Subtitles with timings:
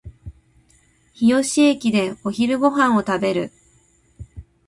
[1.13, 3.51] 日吉駅でお昼ご飯を食べる